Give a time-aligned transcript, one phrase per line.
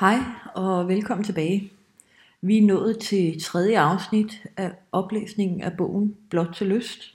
[0.00, 0.18] Hej
[0.54, 1.72] og velkommen tilbage.
[2.40, 7.14] Vi er nået til tredje afsnit af oplæsningen af bogen Blot til lyst.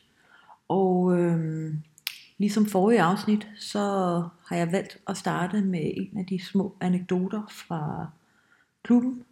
[0.67, 1.73] Og øh,
[2.37, 3.79] ligesom forrige afsnit, så
[4.47, 8.07] har jeg valgt at starte med en af de små anekdoter fra
[8.83, 9.23] klubben.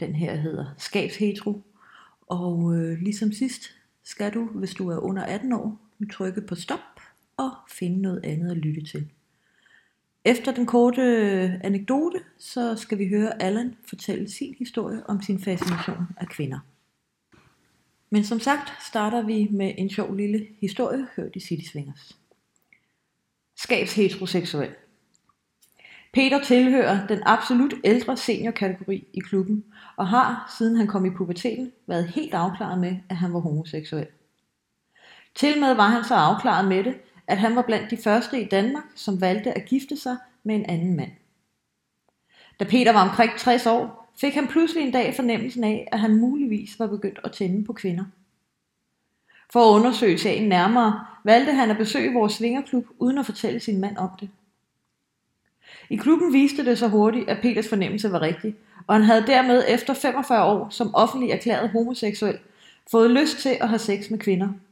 [0.00, 1.62] Den her hedder Skabshetro.
[2.26, 3.62] Og øh, ligesom sidst
[4.02, 5.78] skal du, hvis du er under 18 år,
[6.12, 7.00] trykke på stop
[7.36, 9.10] og finde noget andet at lytte til.
[10.26, 15.40] Efter den korte øh, anekdote, så skal vi høre Allan fortælle sin historie om sin
[15.40, 16.58] fascination af kvinder.
[18.10, 22.18] Men som sagt starter vi med en sjov lille historie, hørt i City Swingers.
[23.56, 24.70] Skabs heteroseksuel.
[26.12, 29.64] Peter tilhører den absolut ældre seniorkategori i klubben,
[29.96, 34.06] og har, siden han kom i puberteten, været helt afklaret med, at han var homoseksuel.
[35.34, 36.94] Til med var han så afklaret med det,
[37.26, 40.66] at han var blandt de første i Danmark, som valgte at gifte sig med en
[40.66, 41.10] anden mand.
[42.60, 46.16] Da Peter var omkring 60 år, fik han pludselig en dag fornemmelsen af, at han
[46.16, 48.04] muligvis var begyndt at tænde på kvinder.
[49.52, 53.80] For at undersøge sagen nærmere, valgte han at besøge vores svingerklub, uden at fortælle sin
[53.80, 54.30] mand om det.
[55.90, 58.54] I klubben viste det så hurtigt, at Peters fornemmelse var rigtig,
[58.86, 62.38] og han havde dermed efter 45 år som offentlig erklæret homoseksuel
[62.90, 64.48] fået lyst til at have sex med kvinder–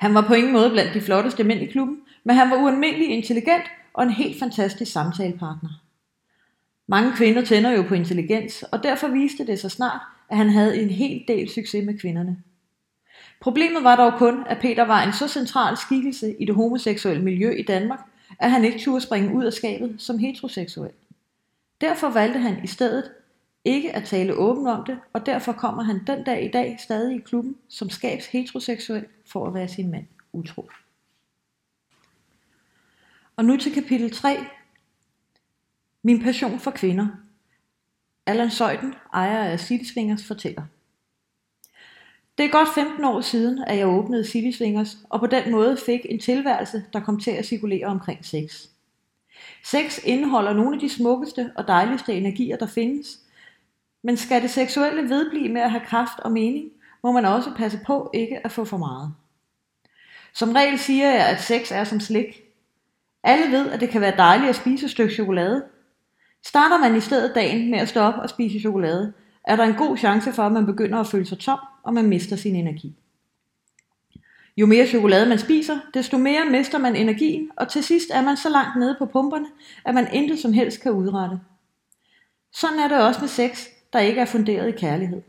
[0.00, 3.08] han var på ingen måde blandt de flotteste mænd i klubben, men han var ualmindelig
[3.08, 5.82] intelligent og en helt fantastisk samtalepartner.
[6.86, 10.82] Mange kvinder tænder jo på intelligens, og derfor viste det sig snart, at han havde
[10.82, 12.36] en hel del succes med kvinderne.
[13.40, 17.50] Problemet var dog kun, at Peter var en så central skikkelse i det homoseksuelle miljø
[17.50, 18.00] i Danmark,
[18.38, 20.92] at han ikke turde springe ud af skabet som heteroseksuel.
[21.80, 23.10] Derfor valgte han i stedet
[23.64, 27.16] ikke at tale åbent om det, og derfor kommer han den dag i dag stadig
[27.16, 30.70] i klubben som skabs heteroseksuel for at være sin mand utro.
[33.36, 34.36] Og nu til kapitel 3.
[36.02, 37.06] Min passion for kvinder.
[38.26, 40.62] Allan Søjden, ejer af City Swingers, fortæller.
[42.38, 45.76] Det er godt 15 år siden, at jeg åbnede City Swingers, og på den måde
[45.76, 48.66] fik en tilværelse, der kom til at cirkulere omkring sex.
[49.64, 53.20] Sex indeholder nogle af de smukkeste og dejligste energier, der findes,
[54.02, 56.70] men skal det seksuelle vedblive med at have kraft og mening,
[57.02, 59.14] må man også passe på ikke at få for meget.
[60.32, 62.42] Som regel siger jeg, at sex er som slik.
[63.22, 65.64] Alle ved, at det kan være dejligt at spise et stykke chokolade.
[66.44, 69.12] Starter man i stedet dagen med at stå op og spise chokolade,
[69.44, 72.08] er der en god chance for, at man begynder at føle sig tom, og man
[72.08, 72.96] mister sin energi.
[74.56, 78.36] Jo mere chokolade man spiser, desto mere mister man energien, og til sidst er man
[78.36, 79.46] så langt nede på pumperne,
[79.84, 81.40] at man intet som helst kan udrette.
[82.52, 85.22] Sådan er det også med sex, der ikke er funderet i kærlighed.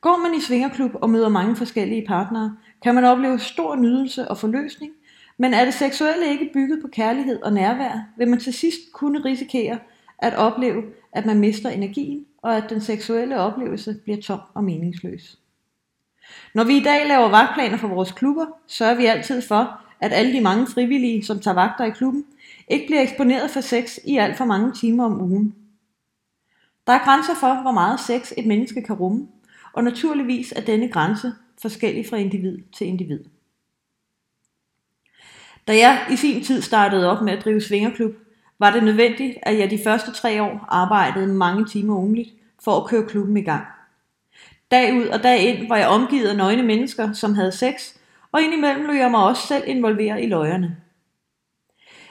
[0.00, 4.38] Går man i svingerklub og møder mange forskellige partnere, kan man opleve stor nydelse og
[4.38, 4.92] forløsning,
[5.38, 9.24] men er det seksuelle ikke bygget på kærlighed og nærvær, vil man til sidst kunne
[9.24, 9.78] risikere
[10.18, 10.82] at opleve,
[11.12, 15.38] at man mister energien, og at den seksuelle oplevelse bliver tom og meningsløs.
[16.54, 20.32] Når vi i dag laver vagtplaner for vores klubber, sørger vi altid for, at alle
[20.32, 22.24] de mange frivillige, som tager vagter i klubben,
[22.68, 25.54] ikke bliver eksponeret for sex i alt for mange timer om ugen.
[26.86, 29.28] Der er grænser for, hvor meget sex et menneske kan rumme,
[29.72, 33.24] og naturligvis er denne grænse forskellig fra individ til individ.
[35.68, 38.14] Da jeg i sin tid startede op med at drive svingerklub,
[38.58, 42.30] var det nødvendigt, at jeg de første tre år arbejdede mange timer ugenligt
[42.64, 43.66] for at køre klubben i gang.
[44.70, 47.96] Dag ud og dag ind var jeg omgivet af nøgne mennesker, som havde sex,
[48.32, 50.76] og indimellem løb jeg mig også selv involveret i løjerne.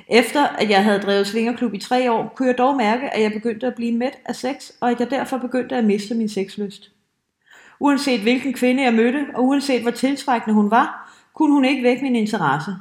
[0.08, 3.32] Efter at jeg havde drevet svingerklub i tre år, kunne jeg dog mærke, at jeg
[3.32, 6.92] begyndte at blive mæt af sex, og at jeg derfor begyndte at miste min sexlyst.
[7.80, 12.04] Uanset hvilken kvinde jeg mødte, og uanset hvor tiltrækkende hun var, kunne hun ikke vække
[12.04, 12.76] min interesse.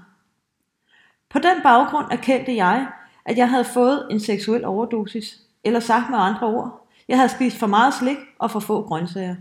[1.30, 2.86] På den baggrund erkendte jeg,
[3.24, 7.56] at jeg havde fået en seksuel overdosis, eller sagt med andre ord, jeg havde spist
[7.56, 9.36] for meget slik og for få grøntsager.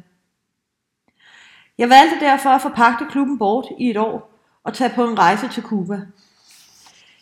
[1.78, 5.48] Jeg valgte derfor at forpagte klubben bort i et år og tage på en rejse
[5.48, 6.02] til Cuba.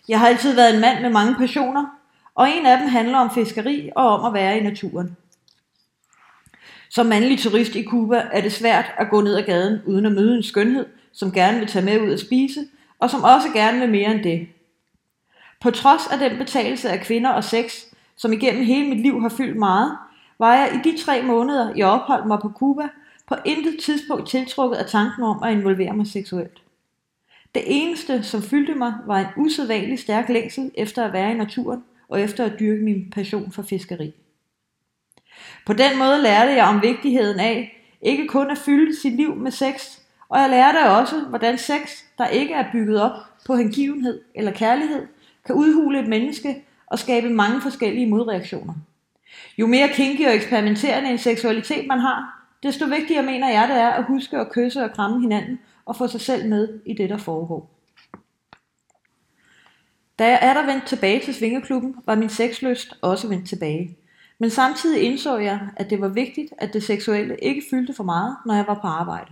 [0.09, 1.85] Jeg har altid været en mand med mange passioner,
[2.35, 5.17] og en af dem handler om fiskeri og om at være i naturen.
[6.89, 10.11] Som mandlig turist i Cuba er det svært at gå ned ad gaden uden at
[10.11, 12.67] møde en skønhed, som gerne vil tage med ud at spise,
[12.99, 14.47] og som også gerne vil mere end det.
[15.61, 17.83] På trods af den betalelse af kvinder og sex,
[18.17, 19.97] som igennem hele mit liv har fyldt meget,
[20.39, 22.87] var jeg i de tre måneder, jeg opholdt mig på Cuba,
[23.27, 26.61] på intet tidspunkt tiltrukket af tanken om at involvere mig seksuelt.
[27.55, 31.83] Det eneste, som fyldte mig, var en usædvanlig stærk længsel efter at være i naturen
[32.09, 34.13] og efter at dyrke min passion for fiskeri.
[35.65, 39.51] På den måde lærte jeg om vigtigheden af ikke kun at fylde sit liv med
[39.51, 39.99] sex,
[40.29, 45.07] og jeg lærte også, hvordan sex, der ikke er bygget op på hengivenhed eller kærlighed,
[45.45, 48.73] kan udhule et menneske og skabe mange forskellige modreaktioner.
[49.57, 53.89] Jo mere kinky og eksperimenterende en seksualitet man har, desto vigtigere mener jeg det er
[53.89, 55.59] at huske at kysse og kramme hinanden
[55.89, 57.75] og få sig selv med i det, der foregår.
[60.19, 63.97] Da jeg er der vendt tilbage til Svingeklubben, var min sexlyst også vendt tilbage.
[64.39, 68.37] Men samtidig indså jeg, at det var vigtigt, at det seksuelle ikke fyldte for meget,
[68.45, 69.31] når jeg var på arbejde.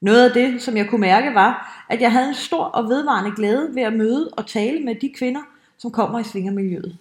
[0.00, 3.36] Noget af det, som jeg kunne mærke, var, at jeg havde en stor og vedvarende
[3.36, 5.42] glæde ved at møde og tale med de kvinder,
[5.78, 6.98] som kommer i svingermiljøet.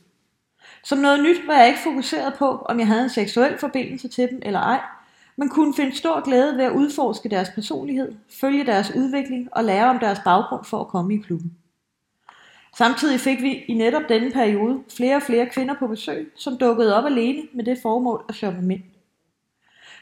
[0.83, 4.29] Som noget nyt var jeg ikke fokuseret på, om jeg havde en seksuel forbindelse til
[4.29, 4.79] dem eller ej,
[5.37, 9.89] man kunne finde stor glæde ved at udforske deres personlighed, følge deres udvikling og lære
[9.89, 11.57] om deres baggrund for at komme i klubben.
[12.77, 16.95] Samtidig fik vi i netop denne periode flere og flere kvinder på besøg, som dukkede
[16.95, 18.83] op alene med det formål at shoppe mænd.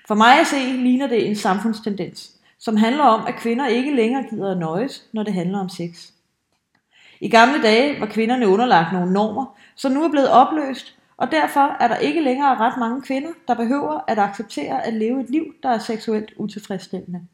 [0.07, 4.24] For mig at se ligner det en samfundstendens, som handler om, at kvinder ikke længere
[4.30, 6.12] gider at nøjes, når det handler om sex.
[7.19, 9.45] I gamle dage var kvinderne underlagt nogle normer,
[9.75, 13.53] som nu er blevet opløst, og derfor er der ikke længere ret mange kvinder, der
[13.53, 17.27] behøver at acceptere at leve et liv, der er seksuelt utilfredsstillende.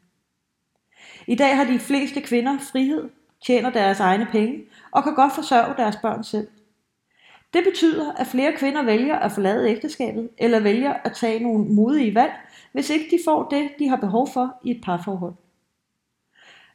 [1.26, 3.10] I dag har de fleste kvinder frihed,
[3.46, 6.48] tjener deres egne penge og kan godt forsørge deres børn selv.
[7.52, 12.14] Det betyder, at flere kvinder vælger at forlade ægteskabet eller vælger at tage nogle modige
[12.14, 12.32] valg,
[12.72, 15.34] hvis ikke de får det, de har behov for i et parforhold.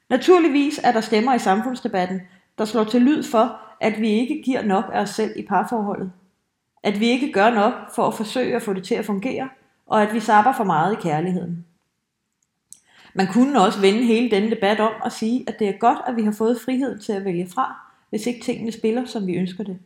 [0.10, 2.22] Naturligvis er der stemmer i samfundsdebatten,
[2.58, 6.12] der slår til lyd for, at vi ikke giver nok af os selv i parforholdet.
[6.84, 9.50] At vi ikke gør nok for at forsøge at få det til at fungere,
[9.88, 11.66] og at vi sapper for meget i kærligheden.
[13.14, 16.16] Man kunne også vende hele denne debat om og sige, at det er godt, at
[16.16, 17.76] vi har fået frihed til at vælge fra,
[18.10, 19.80] hvis ikke tingene spiller, som vi ønsker det.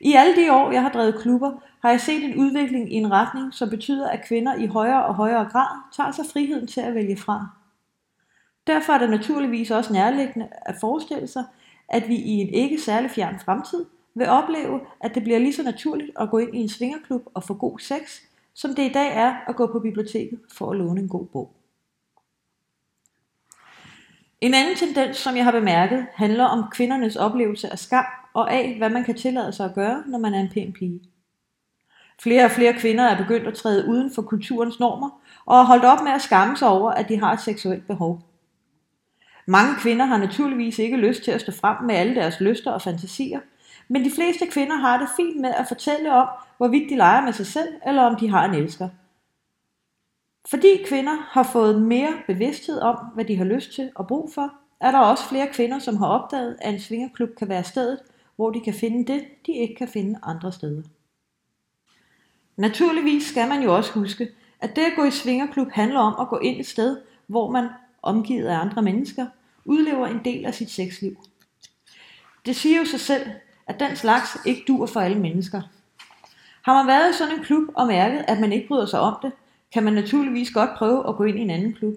[0.00, 1.52] I alle de år, jeg har drevet klubber,
[1.82, 5.14] har jeg set en udvikling i en retning, som betyder, at kvinder i højere og
[5.14, 7.46] højere grad tager sig friheden til at vælge fra.
[8.66, 11.44] Derfor er det naturligvis også nærliggende at forestille sig,
[11.88, 15.62] at vi i en ikke særlig fjern fremtid vil opleve, at det bliver lige så
[15.62, 18.20] naturligt at gå ind i en svingerklub og få god sex,
[18.54, 21.52] som det i dag er at gå på biblioteket for at låne en god bog.
[24.40, 28.04] En anden tendens, som jeg har bemærket, handler om kvindernes oplevelse af skam
[28.34, 31.00] og af, hvad man kan tillade sig at gøre, når man er en pæn pige.
[32.22, 35.84] Flere og flere kvinder er begyndt at træde uden for kulturens normer og har holdt
[35.84, 38.22] op med at skamme sig over, at de har et seksuelt behov.
[39.46, 42.82] Mange kvinder har naturligvis ikke lyst til at stå frem med alle deres lyster og
[42.82, 43.40] fantasier,
[43.92, 47.32] men de fleste kvinder har det fint med at fortælle om, hvorvidt de leger med
[47.32, 48.88] sig selv, eller om de har en elsker.
[50.50, 54.54] Fordi kvinder har fået mere bevidsthed om, hvad de har lyst til og brug for,
[54.80, 57.98] er der også flere kvinder, som har opdaget, at en svingerklub kan være stedet,
[58.36, 60.82] hvor de kan finde det, de ikke kan finde andre steder.
[62.56, 64.28] Naturligvis skal man jo også huske,
[64.60, 67.68] at det at gå i svingerklub handler om at gå ind et sted, hvor man,
[68.02, 69.26] omgivet af andre mennesker,
[69.64, 71.16] udlever en del af sit sexliv.
[72.46, 73.26] Det siger jo sig selv,
[73.72, 75.62] at den slags ikke dur for alle mennesker.
[76.62, 79.16] Har man været i sådan en klub og mærket, at man ikke bryder sig om
[79.22, 79.32] det,
[79.72, 81.94] kan man naturligvis godt prøve at gå ind i en anden klub.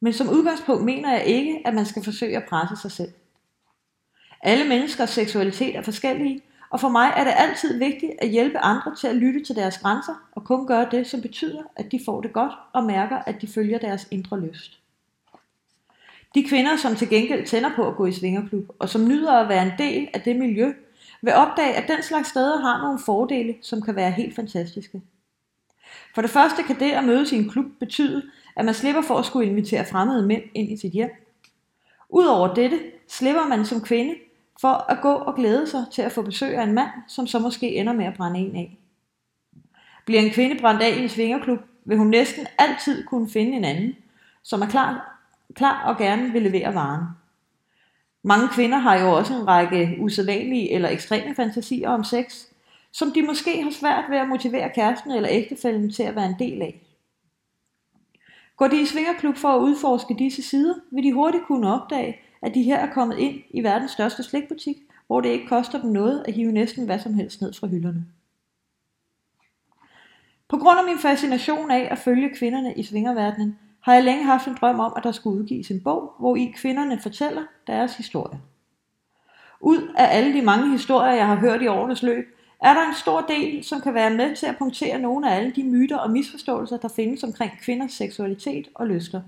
[0.00, 3.12] Men som udgangspunkt mener jeg ikke, at man skal forsøge at presse sig selv.
[4.42, 6.40] Alle menneskers seksualitet er forskellige,
[6.70, 9.78] og for mig er det altid vigtigt at hjælpe andre til at lytte til deres
[9.78, 13.40] grænser og kun gøre det, som betyder, at de får det godt og mærker, at
[13.40, 14.80] de følger deres indre lyst.
[16.34, 19.48] De kvinder, som til gengæld tænder på at gå i svingerklub, og som nyder at
[19.48, 20.72] være en del af det miljø,
[21.22, 25.02] vil opdage, at den slags steder har nogle fordele, som kan være helt fantastiske.
[26.14, 28.22] For det første kan det at mødes i en klub betyde,
[28.56, 31.10] at man slipper for at skulle invitere fremmede mænd ind i sit hjem.
[32.08, 34.14] Udover dette slipper man som kvinde
[34.60, 37.38] for at gå og glæde sig til at få besøg af en mand, som så
[37.38, 38.78] måske ender med at brænde en af.
[40.04, 43.64] Bliver en kvinde brændt af i en svingerklub, vil hun næsten altid kunne finde en
[43.64, 43.96] anden,
[44.42, 45.20] som er klar,
[45.54, 47.04] klar og gerne vil levere varen.
[48.22, 52.46] Mange kvinder har jo også en række usædvanlige eller ekstreme fantasier om sex,
[52.92, 56.38] som de måske har svært ved at motivere kæresten eller ægtefælden til at være en
[56.38, 56.80] del af.
[58.56, 62.54] Går de i svingerklub for at udforske disse sider, vil de hurtigt kunne opdage, at
[62.54, 66.24] de her er kommet ind i verdens største slikbutik, hvor det ikke koster dem noget
[66.28, 68.06] at hive næsten hvad som helst ned fra hylderne.
[70.48, 74.46] På grund af min fascination af at følge kvinderne i svingerverdenen, har jeg længe haft
[74.46, 78.40] en drøm om, at der skulle udgives en bog, hvor i kvinderne fortæller deres historie.
[79.60, 82.94] Ud af alle de mange historier, jeg har hørt i årenes løb, er der en
[82.94, 86.10] stor del, som kan være med til at punktere nogle af alle de myter og
[86.10, 89.22] misforståelser, der findes omkring kvinders seksualitet og lyster.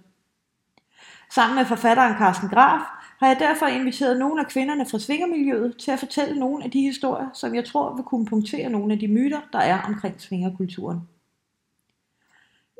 [1.30, 2.80] Sammen med forfatteren Carsten Graf
[3.20, 6.80] har jeg derfor inviteret nogle af kvinderne fra svingermiljøet til at fortælle nogle af de
[6.80, 11.00] historier, som jeg tror vil kunne punktere nogle af de myter, der er omkring svingerkulturen.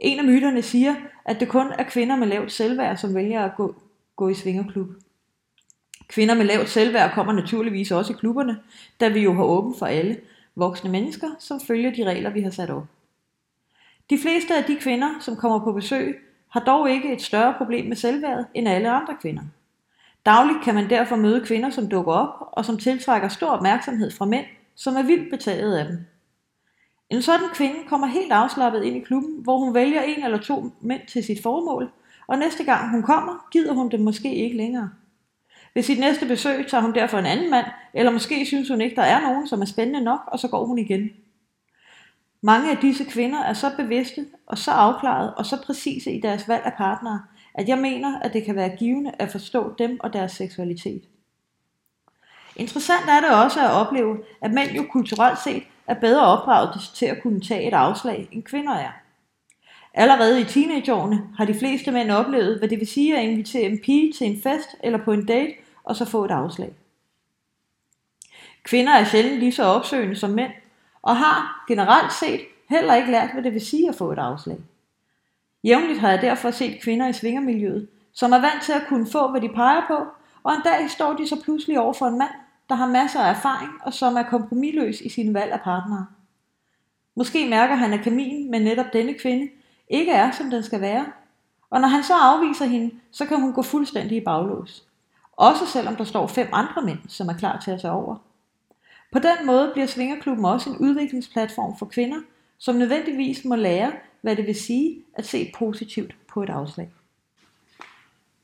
[0.02, 0.94] En af myterne siger,
[1.24, 3.74] at det kun er kvinder med lavt selvværd, som vælger at gå,
[4.16, 4.88] gå i svingerklub.
[6.08, 8.58] Kvinder med lavt selvværd kommer naturligvis også i klubberne,
[9.00, 10.16] da vi jo har åbent for alle,
[10.56, 12.86] voksne mennesker, som følger de regler, vi har sat op.
[14.10, 17.86] De fleste af de kvinder, som kommer på besøg, har dog ikke et større problem
[17.86, 19.42] med selvværd end alle andre kvinder.
[20.26, 24.24] Dagligt kan man derfor møde kvinder, som dukker op og som tiltrækker stor opmærksomhed fra
[24.24, 25.98] mænd, som er vildt betaget af dem.
[27.12, 30.70] En sådan kvinde kommer helt afslappet ind i klubben, hvor hun vælger en eller to
[30.80, 31.90] mænd til sit formål,
[32.26, 34.90] og næste gang hun kommer, gider hun dem måske ikke længere.
[35.74, 38.96] Ved sit næste besøg tager hun derfor en anden mand, eller måske synes hun ikke,
[38.96, 41.10] der er nogen, som er spændende nok, og så går hun igen.
[42.40, 46.48] Mange af disse kvinder er så bevidste og så afklaret og så præcise i deres
[46.48, 47.22] valg af partnere,
[47.54, 51.02] at jeg mener, at det kan være givende at forstå dem og deres seksualitet.
[52.56, 57.06] Interessant er det også at opleve, at mænd jo kulturelt set er bedre opdraget til
[57.06, 58.90] at kunne tage et afslag, end kvinder er.
[59.94, 63.80] Allerede i teenageårene har de fleste mænd oplevet, hvad det vil sige at invitere en
[63.84, 66.72] pige til en fest eller på en date, og så få et afslag.
[68.62, 70.52] Kvinder er sjældent lige så opsøgende som mænd,
[71.02, 74.58] og har generelt set heller ikke lært, hvad det vil sige at få et afslag.
[75.64, 79.30] Jævnligt har jeg derfor set kvinder i svingermiljøet, som er vant til at kunne få,
[79.30, 80.06] hvad de peger på,
[80.42, 82.30] og en dag står de så pludselig over for en mand,
[82.68, 86.06] der har masser af erfaring og som er kompromilløs i sin valg af partnere.
[87.14, 89.48] Måske mærker han, at kemien med netop denne kvinde
[89.88, 91.06] ikke er, som den skal være,
[91.70, 94.84] og når han så afviser hende, så kan hun gå fuldstændig i baglås.
[95.36, 98.16] Også selvom der står fem andre mænd, som er klar til at tage over.
[99.12, 102.18] På den måde bliver Svingerklubben også en udviklingsplatform for kvinder,
[102.58, 106.90] som nødvendigvis må lære, hvad det vil sige at se positivt på et afslag.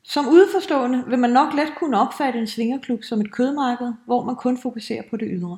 [0.09, 4.35] Som udeforstående vil man nok let kunne opfatte en svingerklub som et kødmarked, hvor man
[4.35, 5.57] kun fokuserer på det ydre.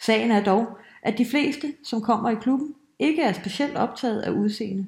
[0.00, 4.30] Sagen er dog, at de fleste, som kommer i klubben, ikke er specielt optaget af
[4.30, 4.86] udseende.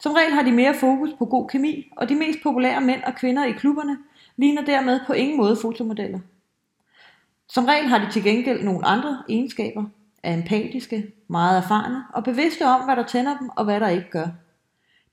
[0.00, 3.14] Som regel har de mere fokus på god kemi, og de mest populære mænd og
[3.14, 3.98] kvinder i klubberne
[4.36, 6.18] ligner dermed på ingen måde fotomodeller.
[7.48, 9.84] Som regel har de til gengæld nogle andre egenskaber,
[10.22, 14.10] er empatiske, meget erfarne og bevidste om, hvad der tænder dem og hvad der ikke
[14.10, 14.26] gør.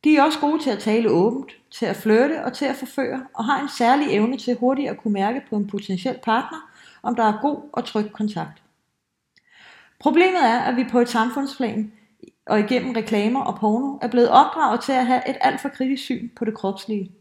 [0.03, 3.25] De er også gode til at tale åbent, til at flirte og til at forføre,
[3.33, 6.69] og har en særlig evne til hurtigt at kunne mærke på en potentiel partner,
[7.03, 8.61] om der er god og tryg kontakt.
[9.99, 11.91] Problemet er, at vi på et samfundsplan
[12.45, 16.03] og igennem reklamer og porno er blevet opdraget til at have et alt for kritisk
[16.03, 17.11] syn på det kropslige.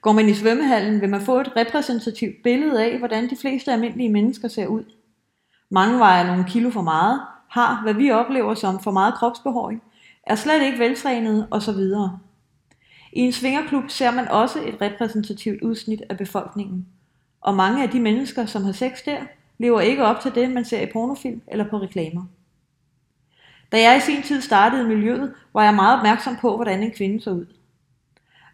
[0.00, 4.08] Går man i svømmehallen, vil man få et repræsentativt billede af, hvordan de fleste almindelige
[4.08, 4.84] mennesker ser ud.
[5.70, 9.82] Mange vejer nogle kilo for meget, har, hvad vi oplever som for meget kropsbehåring,
[10.28, 11.80] er slet ikke veltrænet osv.
[13.12, 16.86] I en svingerklub ser man også et repræsentativt udsnit af befolkningen,
[17.40, 19.18] og mange af de mennesker, som har sex der,
[19.58, 22.24] lever ikke op til det, man ser i pornofilm eller på reklamer.
[23.72, 26.90] Da jeg i sin tid startede i miljøet, var jeg meget opmærksom på, hvordan en
[26.90, 27.46] kvinde så ud.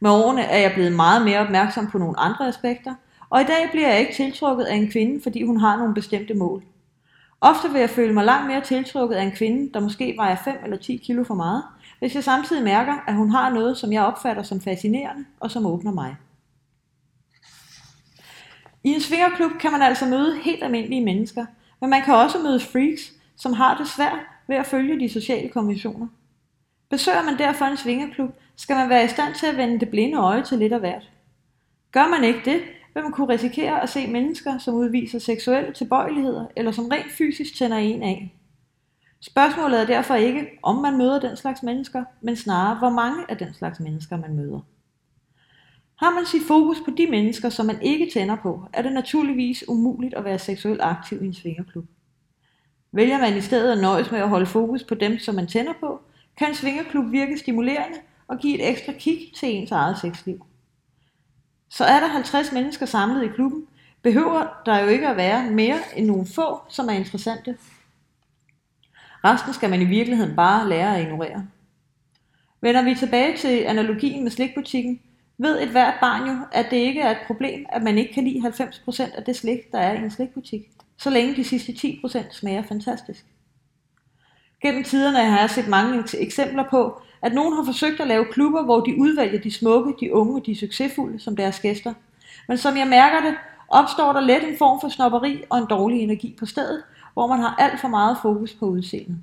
[0.00, 2.95] Med årene er jeg blevet meget mere opmærksom på nogle andre aspekter,
[3.31, 6.35] og i dag bliver jeg ikke tiltrukket af en kvinde, fordi hun har nogle bestemte
[6.35, 6.62] mål.
[7.45, 10.55] Ofte vil jeg føle mig langt mere tiltrukket af en kvinde, der måske vejer 5
[10.65, 11.63] eller 10 kilo for meget,
[11.99, 15.67] hvis jeg samtidig mærker, at hun har noget, som jeg opfatter som fascinerende og som
[15.67, 16.17] åbner mig.
[18.85, 21.47] I en svingerklub kan man altså møde helt almindelige mennesker,
[21.81, 25.49] men man kan også møde freaks, som har det svært ved at følge de sociale
[25.49, 26.07] konventioner.
[26.91, 30.19] Besøger man derfor en svingerklub, skal man være i stand til at vende det blinde
[30.19, 31.11] øje til lidt af hvert.
[31.93, 32.61] Gør man ikke det,
[32.95, 37.59] vil man kunne risikere at se mennesker, som udviser seksuelle tilbøjeligheder, eller som rent fysisk
[37.59, 38.35] tænder en af.
[39.21, 43.37] Spørgsmålet er derfor ikke, om man møder den slags mennesker, men snarere, hvor mange af
[43.39, 44.61] den slags mennesker man møder.
[45.97, 49.69] Har man sit fokus på de mennesker, som man ikke tænder på, er det naturligvis
[49.69, 51.85] umuligt at være seksuelt aktiv i en svingerklub.
[52.93, 55.73] Vælger man i stedet at nøjes med at holde fokus på dem, som man tænder
[55.81, 56.01] på,
[56.37, 57.99] kan en svingerklub virke stimulerende
[58.29, 60.47] og give et ekstra kig til ens eget sexliv.
[61.75, 63.66] Så er der 50 mennesker samlet i klubben,
[64.02, 67.57] behøver der jo ikke at være mere end nogle få, som er interessante.
[69.25, 71.47] Resten skal man i virkeligheden bare lære at ignorere.
[72.61, 75.00] Vender vi tilbage til analogien med slikbutikken,
[75.38, 78.25] ved et hvert barn jo, at det ikke er et problem, at man ikke kan
[78.25, 82.33] lide 90% af det slik, der er i en slikbutik, så længe de sidste 10%
[82.33, 83.25] smager fantastisk.
[84.62, 88.62] Gennem tiderne har jeg set mange eksempler på, at nogen har forsøgt at lave klubber,
[88.62, 91.95] hvor de udvælger de smukke, de unge og de succesfulde som deres gæster.
[92.49, 93.35] Men som jeg mærker det,
[93.69, 97.40] opstår der let en form for snopperi og en dårlig energi på stedet, hvor man
[97.40, 99.19] har alt for meget fokus på udseendet.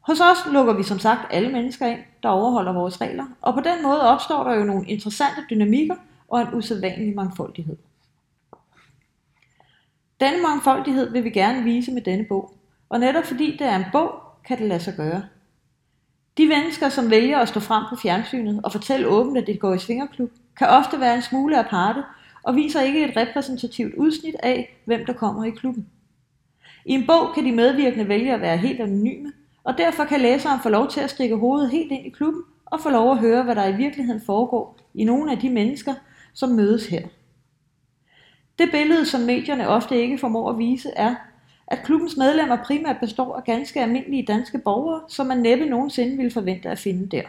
[0.00, 3.60] Hos os lukker vi som sagt alle mennesker ind, der overholder vores regler, og på
[3.60, 5.94] den måde opstår der jo nogle interessante dynamikker
[6.28, 7.76] og en usædvanlig mangfoldighed.
[10.20, 12.52] Denne mangfoldighed vil vi gerne vise med denne bog,
[12.88, 14.10] og netop fordi det er en bog,
[14.44, 15.22] kan det lade sig gøre.
[16.38, 19.74] De mennesker, som vælger at stå frem på fjernsynet og fortælle åbent, at det går
[19.74, 22.02] i svingerklub, kan ofte være en smule aparte
[22.42, 25.86] og viser ikke et repræsentativt udsnit af, hvem der kommer i klubben.
[26.84, 29.32] I en bog kan de medvirkende vælge at være helt anonyme,
[29.64, 32.80] og derfor kan læseren få lov til at stikke hovedet helt ind i klubben og
[32.80, 35.94] få lov at høre, hvad der i virkeligheden foregår i nogle af de mennesker,
[36.34, 37.02] som mødes her.
[38.58, 41.14] Det billede, som medierne ofte ikke formår at vise, er,
[41.70, 46.30] at klubbens medlemmer primært består af ganske almindelige danske borgere, som man næppe nogensinde ville
[46.30, 47.22] forvente at finde der.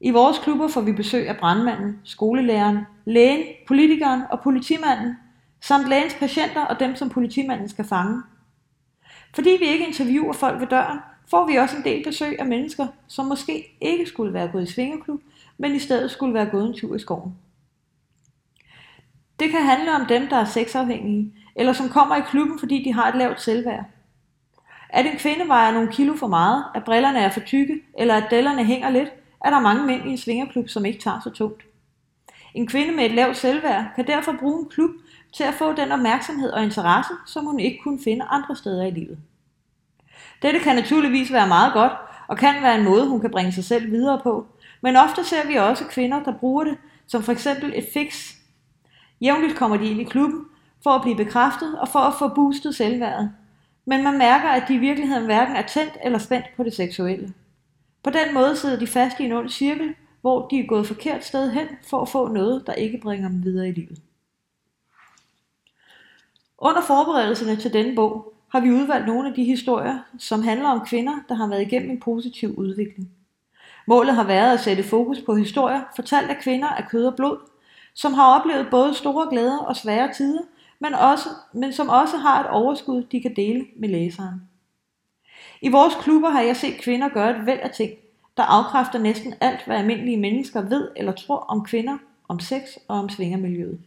[0.00, 5.16] I vores klubber får vi besøg af brandmanden, skolelæreren, lægen, politikeren og politimanden,
[5.60, 8.22] samt lægens patienter og dem, som politimanden skal fange.
[9.34, 10.98] Fordi vi ikke interviewer folk ved døren,
[11.30, 14.72] får vi også en del besøg af mennesker, som måske ikke skulle være gået i
[14.72, 15.20] svingerklub,
[15.58, 17.34] men i stedet skulle være gået en tur i skoven.
[19.40, 22.92] Det kan handle om dem, der er sexafhængige, eller som kommer i klubben, fordi de
[22.92, 23.84] har et lavt selvværd.
[24.88, 28.30] At en kvinde vejer nogle kilo for meget, at brillerne er for tykke, eller at
[28.30, 29.08] dællerne hænger lidt,
[29.44, 31.62] er der mange mænd i en svingerklub, som ikke tager så tungt.
[32.54, 34.90] En kvinde med et lavt selvværd kan derfor bruge en klub
[35.34, 38.90] til at få den opmærksomhed og interesse, som hun ikke kunne finde andre steder i
[38.90, 39.18] livet.
[40.42, 41.92] Dette kan naturligvis være meget godt,
[42.28, 44.46] og kan være en måde, hun kan bringe sig selv videre på,
[44.80, 48.34] men ofte ser vi også kvinder, der bruger det som for eksempel et fix.
[49.20, 50.44] Jævnligt kommer de ind i klubben
[50.82, 53.32] for at blive bekræftet og for at få boostet selvværdet.
[53.84, 57.34] Men man mærker, at de i virkeligheden hverken er tændt eller spændt på det seksuelle.
[58.02, 61.24] På den måde sidder de fast i en ond cirkel, hvor de er gået forkert
[61.24, 64.02] sted hen for at få noget, der ikke bringer dem videre i livet.
[66.58, 70.86] Under forberedelserne til denne bog har vi udvalgt nogle af de historier, som handler om
[70.86, 73.10] kvinder, der har været igennem en positiv udvikling.
[73.86, 77.38] Målet har været at sætte fokus på historier, fortalt af kvinder af kød og blod,
[77.94, 80.42] som har oplevet både store glæder og svære tider,
[80.80, 84.42] men, også, men som også har et overskud, de kan dele med læseren.
[85.62, 87.92] I vores klubber har jeg set kvinder gøre et væld af ting,
[88.36, 92.98] der afkræfter næsten alt, hvad almindelige mennesker ved eller tror om kvinder, om sex og
[92.98, 93.80] om svingermiljøet.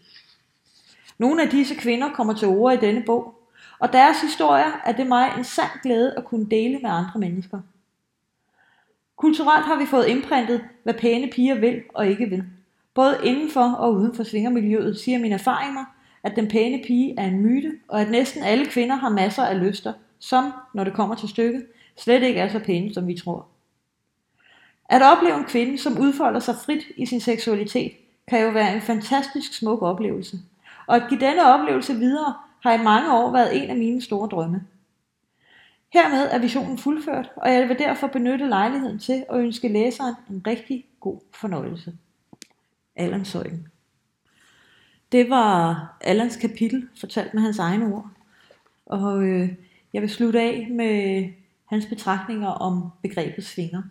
[1.18, 3.40] Nogle af disse kvinder kommer til ord i denne bog,
[3.80, 7.60] og deres historier er det mig en sand glæde at kunne dele med andre mennesker.
[9.16, 12.44] Kulturelt har vi fået indprintet, hvad pæne piger vil og ikke vil.
[12.94, 15.86] Både indenfor og uden for svingermiljøet siger min erfaring mig,
[16.24, 19.60] at den pæne pige er en myte, og at næsten alle kvinder har masser af
[19.60, 21.66] lyster, som, når det kommer til stykket,
[21.98, 23.48] slet ikke er så pæne, som vi tror.
[24.90, 27.92] At opleve en kvinde, som udfolder sig frit i sin seksualitet,
[28.28, 30.38] kan jo være en fantastisk smuk oplevelse.
[30.88, 34.30] Og at give denne oplevelse videre, har i mange år været en af mine store
[34.30, 34.64] drømme.
[35.94, 40.44] Hermed er visionen fuldført, og jeg vil derfor benytte lejligheden til at ønske læseren en
[40.48, 41.94] rigtig god fornøjelse.
[42.96, 43.71] Allan Søjden.
[45.12, 48.10] Det var Allans kapitel, fortalt med hans egne ord.
[48.86, 49.50] Og øh,
[49.94, 51.26] jeg vil slutte af med
[51.66, 53.82] hans betragtninger om begrebet svinger.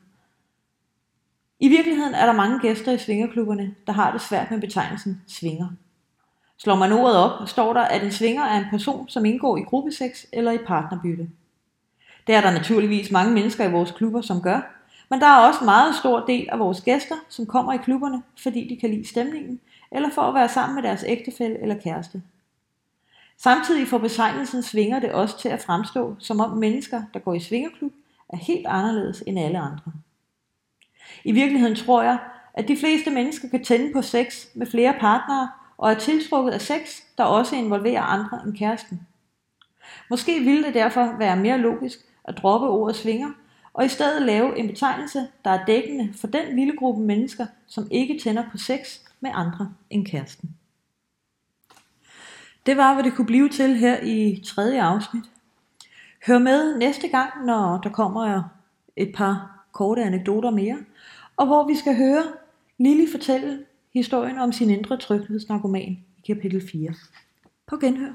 [1.61, 5.68] I virkeligheden er der mange gæster i svingerklubberne, der har det svært med betegnelsen svinger.
[6.59, 9.62] Slår man ordet op, står der, at en svinger er en person, som indgår i
[9.62, 11.30] gruppesex eller i partnerbytte.
[12.26, 14.61] Det er der naturligvis mange mennesker i vores klubber, som gør,
[15.11, 18.22] men der er også en meget stor del af vores gæster, som kommer i klubberne,
[18.42, 19.61] fordi de kan lide stemningen,
[19.92, 22.22] eller for at være sammen med deres ægtefælle eller kæreste.
[23.37, 27.40] Samtidig får betegnelsen svinger det også til at fremstå, som om mennesker, der går i
[27.40, 27.92] svingerklub,
[28.29, 29.92] er helt anderledes end alle andre.
[31.24, 32.18] I virkeligheden tror jeg,
[32.55, 36.61] at de fleste mennesker kan tænde på sex med flere partnere og er tiltrukket af
[36.61, 39.07] sex, der også involverer andre end kæresten.
[40.11, 43.31] Måske ville det derfor være mere logisk at droppe ordet svinger,
[43.74, 47.88] og i stedet lave en betegnelse, der er dækkende for den lille gruppe mennesker, som
[47.90, 50.56] ikke tænder på sex med andre end kæresten.
[52.66, 55.24] Det var, hvad det kunne blive til her i tredje afsnit.
[56.26, 58.42] Hør med næste gang, når der kommer
[58.96, 60.78] et par korte anekdoter mere,
[61.37, 62.22] og hvor vi skal høre
[62.78, 66.94] Lili fortælle historien om sin indre tryghedsnarkoman i kapitel 4.
[67.66, 68.12] På genhør.